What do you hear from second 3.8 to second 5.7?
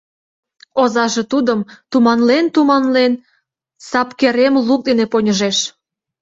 сапкерем лук дене поньыжеш.